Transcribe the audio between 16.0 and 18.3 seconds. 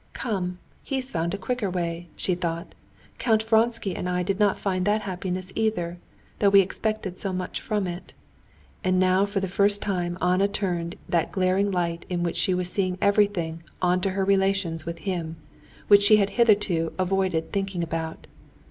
she had hitherto avoided thinking about.